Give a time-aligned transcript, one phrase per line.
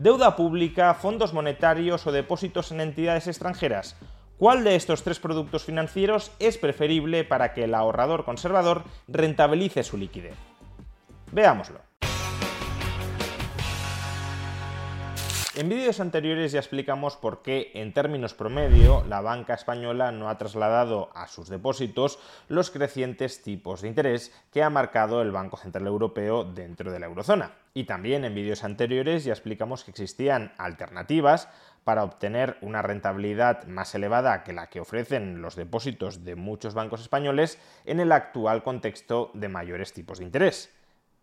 [0.00, 4.00] Deuda pública, fondos monetarios o depósitos en entidades extranjeras.
[4.38, 9.98] ¿Cuál de estos tres productos financieros es preferible para que el ahorrador conservador rentabilice su
[9.98, 10.38] liquidez?
[11.32, 11.89] Veámoslo.
[15.56, 20.38] En vídeos anteriores ya explicamos por qué, en términos promedio, la banca española no ha
[20.38, 25.88] trasladado a sus depósitos los crecientes tipos de interés que ha marcado el Banco Central
[25.88, 27.50] Europeo dentro de la eurozona.
[27.74, 31.48] Y también en vídeos anteriores ya explicamos que existían alternativas
[31.82, 37.00] para obtener una rentabilidad más elevada que la que ofrecen los depósitos de muchos bancos
[37.00, 40.72] españoles en el actual contexto de mayores tipos de interés.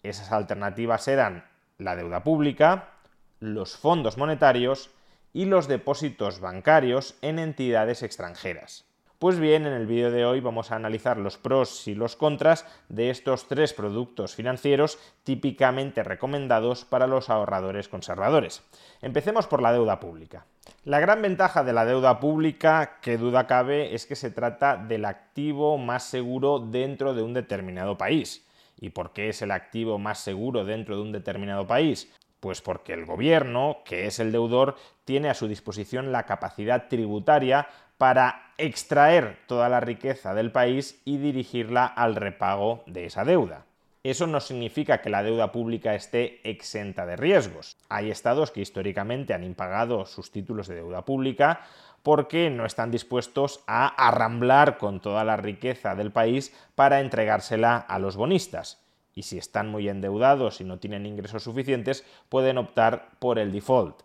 [0.03, 1.45] Esas alternativas eran
[1.77, 2.96] la deuda pública,
[3.39, 4.89] los fondos monetarios
[5.33, 8.85] y los depósitos bancarios en entidades extranjeras.
[9.19, 12.65] Pues bien, en el vídeo de hoy vamos a analizar los pros y los contras
[12.87, 18.61] de estos tres productos financieros típicamente recomendados para los ahorradores conservadores.
[19.01, 20.45] Empecemos por la deuda pública.
[20.83, 25.05] La gran ventaja de la deuda pública, que duda cabe, es que se trata del
[25.05, 28.45] activo más seguro dentro de un determinado país.
[28.79, 32.13] ¿Y por qué es el activo más seguro dentro de un determinado país?
[32.47, 37.67] Pues porque el gobierno, que es el deudor, tiene a su disposición la capacidad tributaria
[37.97, 43.65] para extraer toda la riqueza del país y dirigirla al repago de esa deuda.
[44.01, 47.75] Eso no significa que la deuda pública esté exenta de riesgos.
[47.89, 51.65] Hay estados que históricamente han impagado sus títulos de deuda pública
[52.01, 57.99] porque no están dispuestos a arramblar con toda la riqueza del país para entregársela a
[57.99, 58.86] los bonistas
[59.17, 64.03] y si están muy endeudados y no tienen ingresos suficientes, pueden optar por el default.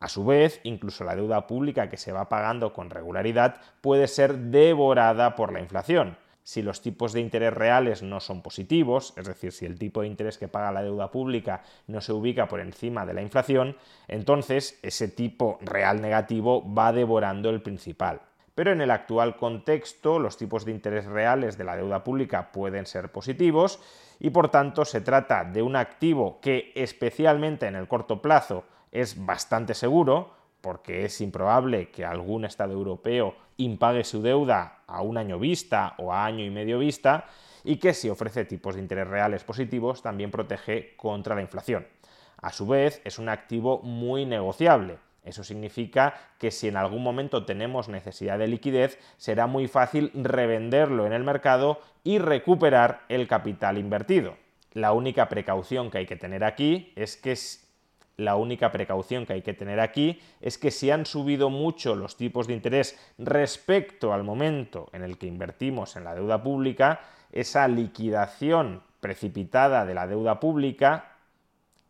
[0.00, 4.38] A su vez, incluso la deuda pública que se va pagando con regularidad puede ser
[4.38, 6.16] devorada por la inflación.
[6.42, 10.06] Si los tipos de interés reales no son positivos, es decir, si el tipo de
[10.06, 13.76] interés que paga la deuda pública no se ubica por encima de la inflación,
[14.08, 18.22] entonces ese tipo real negativo va devorando el principal.
[18.54, 22.86] Pero en el actual contexto, los tipos de interés reales de la deuda pública pueden
[22.86, 23.80] ser positivos
[24.20, 29.26] y por tanto se trata de un activo que especialmente en el corto plazo es
[29.26, 35.38] bastante seguro, porque es improbable que algún Estado europeo impague su deuda a un año
[35.38, 37.26] vista o a año y medio vista,
[37.64, 41.86] y que si ofrece tipos de interés reales positivos también protege contra la inflación.
[42.40, 47.44] A su vez, es un activo muy negociable, eso significa que si en algún momento
[47.44, 53.78] tenemos necesidad de liquidez, será muy fácil revenderlo en el mercado y recuperar el capital
[53.78, 54.36] invertido.
[54.72, 57.36] La única precaución que hay que tener aquí es que
[58.16, 62.16] la única precaución que hay que tener aquí es que si han subido mucho los
[62.16, 67.00] tipos de interés respecto al momento en el que invertimos en la deuda pública,
[67.32, 71.13] esa liquidación precipitada de la deuda pública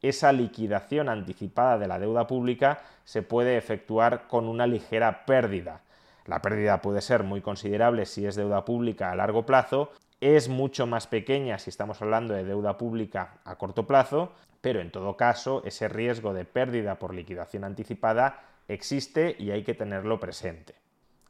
[0.09, 5.81] esa liquidación anticipada de la deuda pública se puede efectuar con una ligera pérdida.
[6.27, 10.87] La pérdida puede ser muy considerable si es deuda pública a largo plazo, es mucho
[10.87, 15.63] más pequeña si estamos hablando de deuda pública a corto plazo, pero en todo caso
[15.65, 20.75] ese riesgo de pérdida por liquidación anticipada existe y hay que tenerlo presente.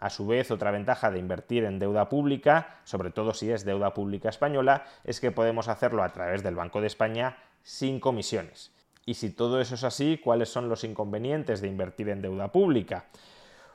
[0.01, 3.95] A su vez, otra ventaja de invertir en deuda pública, sobre todo si es deuda
[3.95, 8.71] pública española, es que podemos hacerlo a través del Banco de España sin comisiones.
[9.05, 13.07] Y si todo eso es así, ¿cuáles son los inconvenientes de invertir en deuda pública?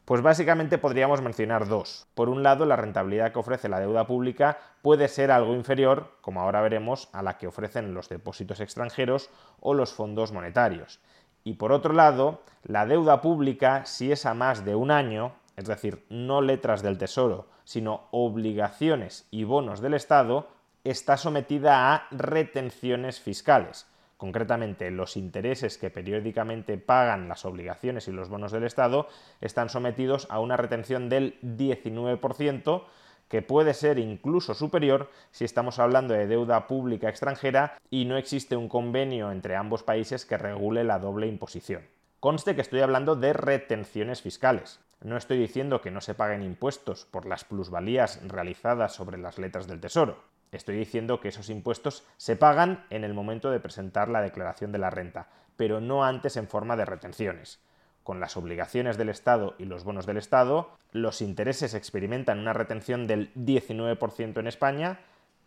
[0.05, 2.07] Pues básicamente podríamos mencionar dos.
[2.15, 6.41] Por un lado, la rentabilidad que ofrece la deuda pública puede ser algo inferior, como
[6.41, 9.29] ahora veremos, a la que ofrecen los depósitos extranjeros
[9.59, 10.99] o los fondos monetarios.
[11.43, 15.65] Y por otro lado, la deuda pública, si es a más de un año, es
[15.65, 20.47] decir, no letras del Tesoro, sino obligaciones y bonos del Estado,
[20.89, 23.87] está sometida a retenciones fiscales.
[24.17, 29.07] Concretamente, los intereses que periódicamente pagan las obligaciones y los bonos del Estado
[29.39, 32.83] están sometidos a una retención del 19%,
[33.29, 38.57] que puede ser incluso superior si estamos hablando de deuda pública extranjera y no existe
[38.57, 41.83] un convenio entre ambos países que regule la doble imposición.
[42.19, 44.81] Conste que estoy hablando de retenciones fiscales.
[45.01, 49.67] No estoy diciendo que no se paguen impuestos por las plusvalías realizadas sobre las letras
[49.67, 50.17] del Tesoro.
[50.51, 54.79] Estoy diciendo que esos impuestos se pagan en el momento de presentar la declaración de
[54.79, 57.59] la renta, pero no antes en forma de retenciones.
[58.03, 63.05] Con las obligaciones del Estado y los bonos del Estado, los intereses experimentan una retención
[63.05, 64.99] del 19% en España,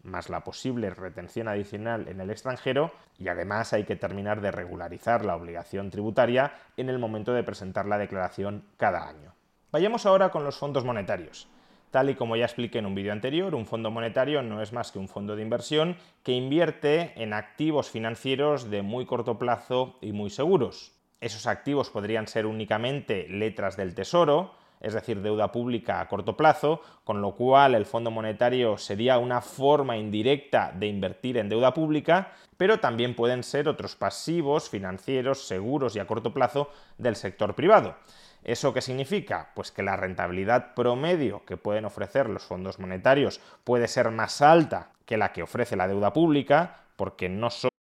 [0.04, 5.24] más la posible retención adicional en el extranjero, y además hay que terminar de regularizar
[5.24, 9.34] la obligación tributaria en el momento de presentar la declaración cada año.
[9.72, 11.48] Vayamos ahora con los fondos monetarios.
[11.92, 14.90] Tal y como ya expliqué en un vídeo anterior, un fondo monetario no es más
[14.90, 20.12] que un fondo de inversión que invierte en activos financieros de muy corto plazo y
[20.12, 20.92] muy seguros.
[21.20, 26.80] Esos activos podrían ser únicamente letras del tesoro, es decir, deuda pública a corto plazo,
[27.04, 32.32] con lo cual el Fondo Monetario sería una forma indirecta de invertir en deuda pública,
[32.56, 37.96] pero también pueden ser otros pasivos financieros seguros y a corto plazo del sector privado.
[38.44, 39.50] ¿Eso qué significa?
[39.54, 44.92] Pues que la rentabilidad promedio que pueden ofrecer los fondos monetarios puede ser más alta
[45.06, 47.70] que la que ofrece la deuda pública, porque no son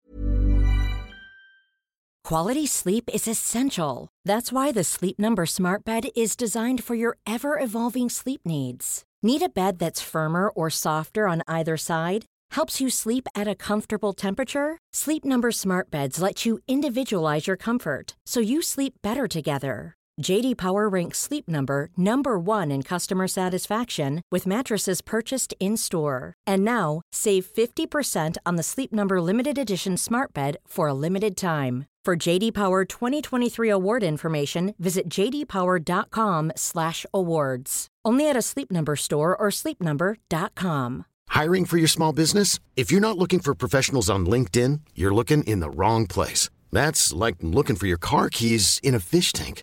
[2.24, 4.08] Quality sleep is essential.
[4.24, 9.02] That's why the Sleep Number Smart Bed is designed for your ever-evolving sleep needs.
[9.22, 12.24] Need a bed that's firmer or softer on either side?
[12.52, 14.78] Helps you sleep at a comfortable temperature?
[14.92, 19.96] Sleep Number Smart Beds let you individualize your comfort so you sleep better together.
[20.20, 26.34] JD Power ranks Sleep Number number 1 in customer satisfaction with mattresses purchased in-store.
[26.46, 31.36] And now, save 50% on the Sleep Number limited edition Smart Bed for a limited
[31.36, 31.86] time.
[32.04, 37.86] For JD Power 2023 award information, visit jdpower.com/awards.
[38.04, 41.04] Only at a Sleep Number store or sleepnumber.com.
[41.28, 42.58] Hiring for your small business?
[42.76, 46.50] If you're not looking for professionals on LinkedIn, you're looking in the wrong place.
[46.72, 49.62] That's like looking for your car keys in a fish tank.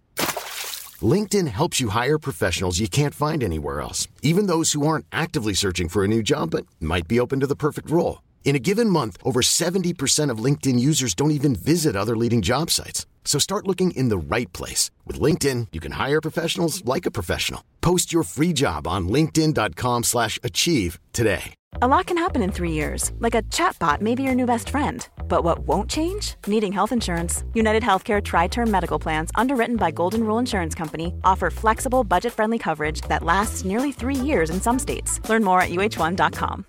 [1.02, 5.54] LinkedIn helps you hire professionals you can't find anywhere else, even those who aren't actively
[5.54, 8.24] searching for a new job but might be open to the perfect role.
[8.44, 12.72] In a given month, over 70% of LinkedIn users don't even visit other leading job
[12.72, 13.06] sites.
[13.24, 14.90] So start looking in the right place.
[15.06, 17.64] With LinkedIn, you can hire professionals like a professional.
[17.80, 21.54] Post your free job on linkedin.com slash achieve today.
[21.82, 24.70] A lot can happen in three years, like a chatbot may be your new best
[24.72, 25.08] friend.
[25.30, 26.36] But what won't change?
[26.48, 27.44] Needing health insurance.
[27.54, 33.02] United Healthcare Tri-Term Medical Plans, underwritten by Golden Rule Insurance Company, offer flexible, budget-friendly coverage
[33.08, 35.22] that lasts nearly three years in some states.
[35.30, 36.66] Learn more at uh1.com.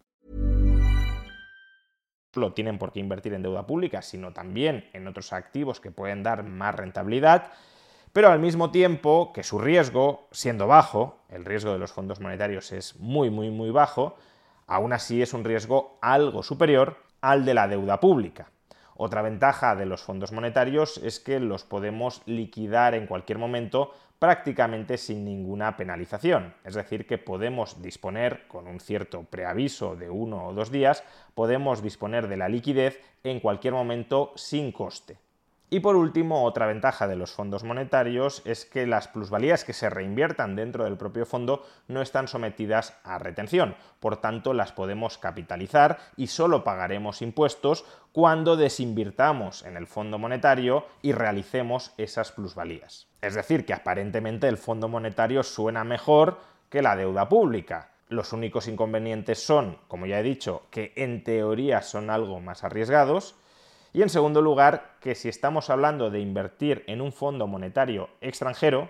[2.37, 6.23] Lo tienen por qué invertir en deuda pública, sino también en otros activos que pueden
[6.23, 7.51] dar más rentabilidad,
[8.13, 12.71] pero al mismo tiempo que su riesgo, siendo bajo, el riesgo de los fondos monetarios
[12.71, 14.17] es muy, muy, muy bajo,
[14.69, 18.51] aún así es un riesgo algo superior al de la deuda pública.
[18.97, 24.99] Otra ventaja de los fondos monetarios es que los podemos liquidar en cualquier momento prácticamente
[24.99, 26.53] sin ninguna penalización.
[26.65, 31.03] Es decir, que podemos disponer, con un cierto preaviso de uno o dos días,
[31.35, 35.17] podemos disponer de la liquidez en cualquier momento sin coste.
[35.73, 39.89] Y por último, otra ventaja de los fondos monetarios es que las plusvalías que se
[39.89, 45.99] reinviertan dentro del propio fondo no están sometidas a retención, por tanto las podemos capitalizar
[46.17, 53.07] y solo pagaremos impuestos cuando desinvirtamos en el fondo monetario y realicemos esas plusvalías.
[53.23, 56.39] Es decir, que aparentemente el fondo monetario suena mejor
[56.69, 57.93] que la deuda pública.
[58.09, 63.37] Los únicos inconvenientes son, como ya he dicho, que en teoría son algo más arriesgados
[63.93, 68.89] y en segundo lugar, que si estamos hablando de invertir en un fondo monetario extranjero,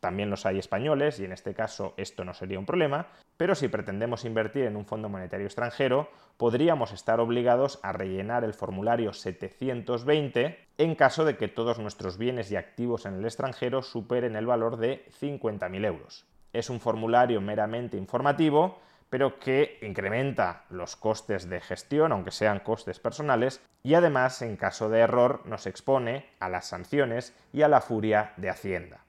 [0.00, 3.68] también los hay españoles y en este caso esto no sería un problema, pero si
[3.68, 10.58] pretendemos invertir en un fondo monetario extranjero, podríamos estar obligados a rellenar el formulario 720
[10.78, 14.76] en caso de que todos nuestros bienes y activos en el extranjero superen el valor
[14.76, 16.26] de 50.000 euros.
[16.52, 18.80] Es un formulario meramente informativo
[19.12, 24.88] pero que incrementa los costes de gestión, aunque sean costes personales, y además, en caso
[24.88, 29.04] de error, nos expone a las sanciones y a la furia de Hacienda.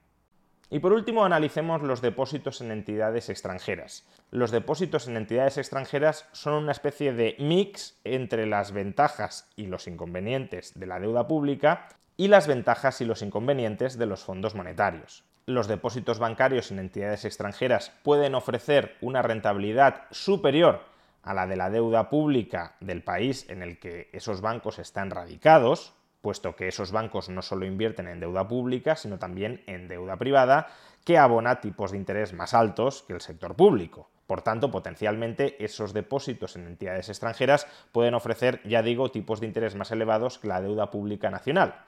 [0.69, 4.05] Y por último, analicemos los depósitos en entidades extranjeras.
[4.29, 9.88] Los depósitos en entidades extranjeras son una especie de mix entre las ventajas y los
[9.88, 15.24] inconvenientes de la deuda pública y las ventajas y los inconvenientes de los fondos monetarios
[15.46, 20.82] los depósitos bancarios en entidades extranjeras pueden ofrecer una rentabilidad superior
[21.22, 25.94] a la de la deuda pública del país en el que esos bancos están radicados,
[26.22, 30.68] puesto que esos bancos no solo invierten en deuda pública, sino también en deuda privada,
[31.04, 34.10] que abona tipos de interés más altos que el sector público.
[34.28, 39.76] Por tanto, potencialmente esos depósitos en entidades extranjeras pueden ofrecer, ya digo, tipos de interés
[39.76, 41.84] más elevados que la deuda pública nacional.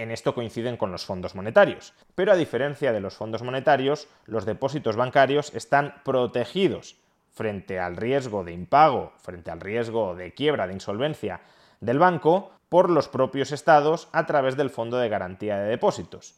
[0.00, 1.92] En esto coinciden con los fondos monetarios.
[2.14, 6.96] Pero a diferencia de los fondos monetarios, los depósitos bancarios están protegidos
[7.28, 11.42] frente al riesgo de impago, frente al riesgo de quiebra, de insolvencia
[11.80, 16.34] del banco, por los propios estados a través del Fondo de Garantía de Depósitos.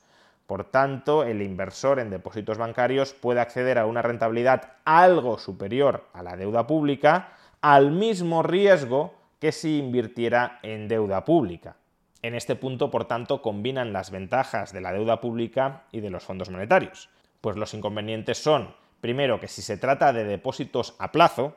[0.48, 6.24] Por tanto, el inversor en depósitos bancarios puede acceder a una rentabilidad algo superior a
[6.24, 11.76] la deuda pública al mismo riesgo que si invirtiera en deuda pública.
[12.22, 16.22] En este punto, por tanto, combinan las ventajas de la deuda pública y de los
[16.22, 17.10] fondos monetarios.
[17.40, 21.56] Pues los inconvenientes son, primero, que si se trata de depósitos a plazo,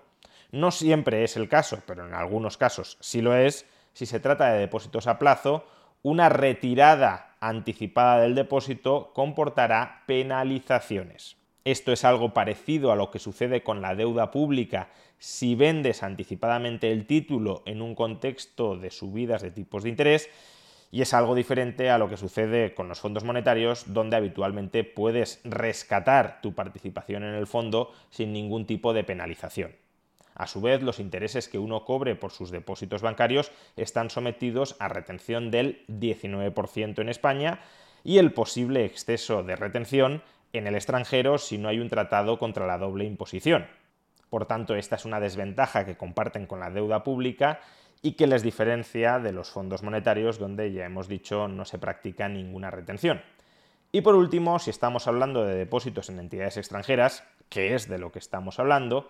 [0.52, 4.52] no siempre es el caso, pero en algunos casos sí lo es, si se trata
[4.52, 5.68] de depósitos a plazo,
[6.02, 11.38] una retirada anticipada del depósito comportará penalizaciones.
[11.66, 16.92] Esto es algo parecido a lo que sucede con la deuda pública si vendes anticipadamente
[16.92, 20.30] el título en un contexto de subidas de tipos de interés
[20.92, 25.42] y es algo diferente a lo que sucede con los fondos monetarios, donde habitualmente puedes
[25.44, 29.76] rescatar tu participación en el fondo sin ningún tipo de penalización.
[30.36, 34.88] A su vez, los intereses que uno cobre por sus depósitos bancarios están sometidos a
[34.88, 37.60] retención del 19% en España
[38.04, 40.22] y el posible exceso de retención
[40.58, 43.68] en el extranjero si no hay un tratado contra la doble imposición.
[44.30, 47.60] Por tanto, esta es una desventaja que comparten con la deuda pública
[48.02, 52.28] y que les diferencia de los fondos monetarios donde ya hemos dicho no se practica
[52.28, 53.22] ninguna retención.
[53.92, 58.12] Y por último, si estamos hablando de depósitos en entidades extranjeras, que es de lo
[58.12, 59.10] que estamos hablando,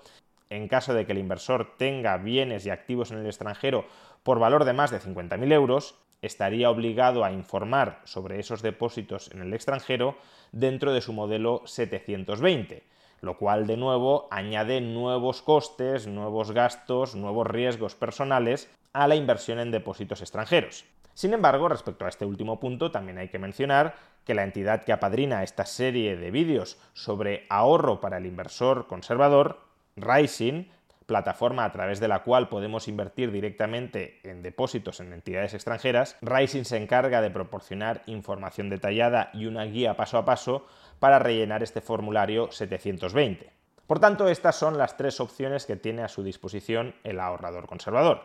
[0.49, 3.85] en caso de que el inversor tenga bienes y activos en el extranjero
[4.23, 9.41] por valor de más de 50.000 euros, estaría obligado a informar sobre esos depósitos en
[9.41, 10.17] el extranjero
[10.51, 12.83] dentro de su modelo 720
[13.21, 19.59] lo cual de nuevo añade nuevos costes, nuevos gastos, nuevos riesgos personales a la inversión
[19.59, 20.85] en depósitos extranjeros.
[21.13, 24.91] Sin embargo, respecto a este último punto, también hay que mencionar que la entidad que
[24.91, 29.59] apadrina esta serie de vídeos sobre ahorro para el inversor conservador,
[29.95, 30.65] Rising,
[31.05, 36.63] plataforma a través de la cual podemos invertir directamente en depósitos en entidades extranjeras, Rising
[36.63, 40.65] se encarga de proporcionar información detallada y una guía paso a paso
[40.99, 43.51] para rellenar este formulario 720.
[43.87, 48.21] Por tanto, estas son las tres opciones que tiene a su disposición el ahorrador conservador.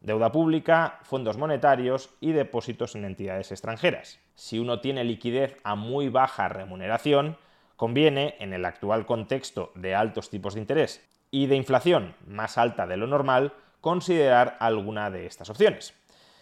[0.00, 4.20] Deuda pública, fondos monetarios y depósitos en entidades extranjeras.
[4.34, 7.36] Si uno tiene liquidez a muy baja remuneración,
[7.78, 12.88] conviene, en el actual contexto de altos tipos de interés y de inflación más alta
[12.88, 15.94] de lo normal, considerar alguna de estas opciones.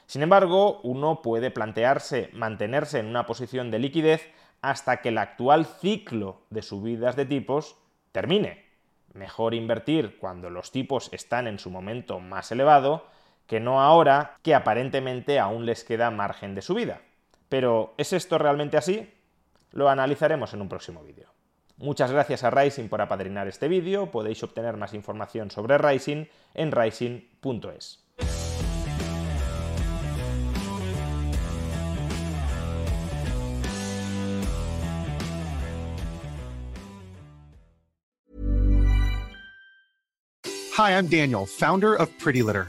[0.06, 5.66] Sin embargo, uno puede plantearse mantenerse en una posición de liquidez hasta que el actual
[5.66, 7.76] ciclo de subidas de tipos
[8.12, 8.64] termine.
[9.12, 13.04] Mejor invertir cuando los tipos están en su momento más elevado
[13.46, 17.02] que no ahora que aparentemente aún les queda margen de subida.
[17.50, 19.12] Pero ¿es esto realmente así?
[19.72, 21.28] Lo analizaremos en un próximo vídeo.
[21.78, 24.10] Muchas gracias a Rising por apadrinar este vídeo.
[24.10, 28.02] Podéis obtener más información sobre Rising en rising.es.
[40.78, 42.68] Hi, I'm Daniel, founder of Pretty Litter.